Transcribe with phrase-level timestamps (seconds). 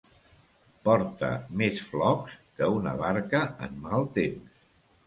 [0.87, 1.29] Porta
[1.63, 4.63] més flocs que una barca en mal temps.